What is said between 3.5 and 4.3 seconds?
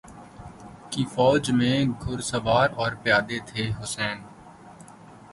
تھے حسین